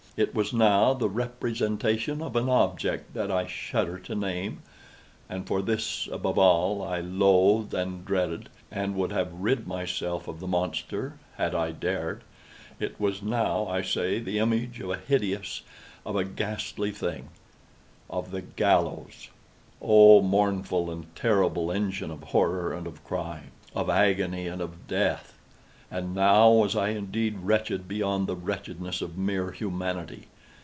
[0.17, 6.05] It was now the representation of an object that I shudder to name—and for this,
[6.11, 11.55] above all, I loathed, and dreaded, and would have rid myself of the monster had
[11.55, 18.41] I dared—it was now, I say, the image of a hideous—of a ghastly thing—of the
[18.41, 25.29] GALLOWS!—oh, mournful and terrible engine of Horror and of Crime—of Agony and of Death!
[25.93, 30.29] And now was I indeed wretched beyond the wretchedness of mere Humanity.